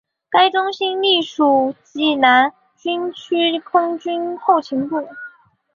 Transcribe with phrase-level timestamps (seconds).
[0.31, 4.95] 该中心隶属济南军区空军后勤部。